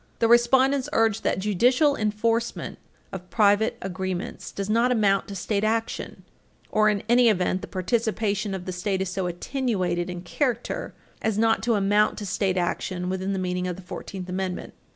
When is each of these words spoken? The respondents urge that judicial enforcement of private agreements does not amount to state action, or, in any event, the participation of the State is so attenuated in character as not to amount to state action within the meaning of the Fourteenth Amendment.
The 0.17 0.27
respondents 0.27 0.89
urge 0.93 1.21
that 1.21 1.37
judicial 1.37 1.95
enforcement 1.95 2.79
of 3.11 3.29
private 3.29 3.77
agreements 3.83 4.51
does 4.51 4.67
not 4.67 4.91
amount 4.91 5.27
to 5.27 5.35
state 5.35 5.63
action, 5.63 6.23
or, 6.71 6.89
in 6.89 7.03
any 7.07 7.29
event, 7.29 7.61
the 7.61 7.67
participation 7.67 8.55
of 8.55 8.65
the 8.65 8.71
State 8.71 9.03
is 9.03 9.09
so 9.09 9.27
attenuated 9.27 10.09
in 10.09 10.21
character 10.23 10.95
as 11.21 11.37
not 11.37 11.61
to 11.61 11.75
amount 11.75 12.17
to 12.17 12.25
state 12.25 12.57
action 12.57 13.09
within 13.09 13.31
the 13.31 13.37
meaning 13.37 13.67
of 13.67 13.75
the 13.75 13.83
Fourteenth 13.83 14.27
Amendment. 14.27 14.73